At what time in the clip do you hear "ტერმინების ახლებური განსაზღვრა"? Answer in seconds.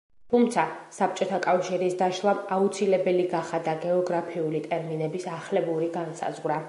4.69-6.59